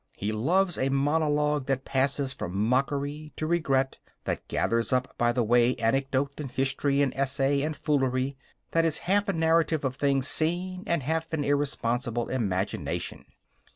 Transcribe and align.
He 0.13 0.31
loves 0.31 0.79
a 0.79 0.89
monologue 0.89 1.67
that 1.67 1.85
passes 1.85 2.33
from 2.33 2.57
mockery 2.57 3.33
to 3.35 3.45
regret, 3.45 3.99
that 4.23 4.47
gathers 4.47 4.91
up 4.91 5.15
by 5.15 5.31
the 5.31 5.43
way 5.43 5.75
anecdote 5.75 6.39
and 6.39 6.49
history 6.49 7.03
and 7.03 7.13
essay 7.13 7.61
and 7.61 7.75
foolery, 7.77 8.35
that 8.71 8.83
is 8.83 8.97
half 9.05 9.27
a 9.27 9.33
narrative 9.33 9.85
of 9.85 9.97
things 9.97 10.27
seen 10.27 10.83
and 10.87 11.03
half 11.03 11.31
an 11.33 11.43
irresponsible 11.43 12.29
imagination. 12.29 13.25